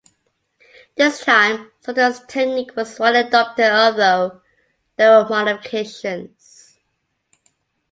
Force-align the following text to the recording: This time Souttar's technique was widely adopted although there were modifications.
This 0.95 1.23
time 1.23 1.69
Souttar's 1.83 2.21
technique 2.25 2.75
was 2.75 2.97
widely 2.97 3.19
adopted 3.19 3.71
although 3.71 4.41
there 4.95 5.15
were 5.21 5.29
modifications. 5.29 6.79